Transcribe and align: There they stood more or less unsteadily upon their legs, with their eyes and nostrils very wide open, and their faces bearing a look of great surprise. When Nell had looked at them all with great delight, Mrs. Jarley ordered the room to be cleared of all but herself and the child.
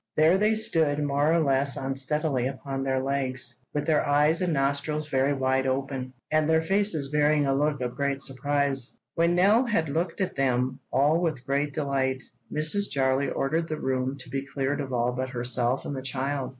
There 0.15 0.35
they 0.35 0.55
stood 0.55 0.97
more 1.03 1.31
or 1.31 1.37
less 1.37 1.77
unsteadily 1.77 2.47
upon 2.47 2.81
their 2.81 2.99
legs, 2.99 3.59
with 3.71 3.85
their 3.85 4.03
eyes 4.03 4.41
and 4.41 4.51
nostrils 4.51 5.07
very 5.07 5.31
wide 5.31 5.67
open, 5.67 6.13
and 6.31 6.49
their 6.49 6.63
faces 6.63 7.09
bearing 7.11 7.45
a 7.45 7.53
look 7.53 7.79
of 7.81 7.93
great 7.95 8.19
surprise. 8.19 8.97
When 9.13 9.35
Nell 9.35 9.63
had 9.65 9.89
looked 9.89 10.19
at 10.19 10.35
them 10.35 10.79
all 10.91 11.21
with 11.21 11.45
great 11.45 11.73
delight, 11.75 12.23
Mrs. 12.51 12.89
Jarley 12.89 13.29
ordered 13.29 13.67
the 13.67 13.79
room 13.79 14.17
to 14.21 14.29
be 14.31 14.43
cleared 14.43 14.81
of 14.81 14.91
all 14.91 15.13
but 15.13 15.29
herself 15.29 15.85
and 15.85 15.95
the 15.95 16.01
child. 16.01 16.49